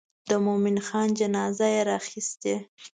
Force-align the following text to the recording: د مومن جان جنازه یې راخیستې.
د 0.29 0.31
مومن 0.45 0.75
جان 0.87 1.07
جنازه 1.19 1.67
یې 1.75 1.81
راخیستې. 1.91 2.55